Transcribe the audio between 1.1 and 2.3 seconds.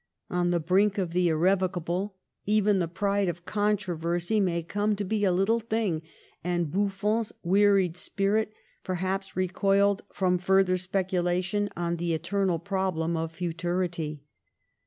the irrevocable,